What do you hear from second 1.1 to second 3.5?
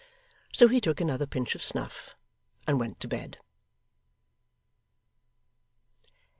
pinch of snuff, and went to bed.